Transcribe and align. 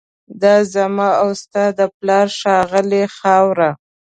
دا 0.41 0.55
زما 0.73 1.09
او 1.21 1.29
ستا 1.41 1.63
د 1.77 1.81
پلار 1.97 2.27
ښاغلې 2.39 3.03
خاوره 3.17 3.69